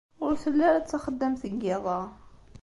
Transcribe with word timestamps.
Ur 0.25 0.33
telli 0.43 0.63
ara 0.67 0.83
d 0.83 0.85
taxeddamt 0.87 1.43
deg 1.45 1.53
yiḍ-a. 1.63 1.99